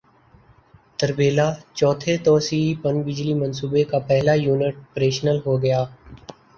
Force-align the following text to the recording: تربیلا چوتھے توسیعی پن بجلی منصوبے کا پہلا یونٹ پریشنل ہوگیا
تربیلا 0.99 1.47
چوتھے 1.77 2.13
توسیعی 2.25 2.73
پن 2.81 2.95
بجلی 3.03 3.33
منصوبے 3.35 3.83
کا 3.91 3.99
پہلا 4.07 4.33
یونٹ 4.37 4.75
پریشنل 4.93 5.37
ہوگیا 5.45 5.83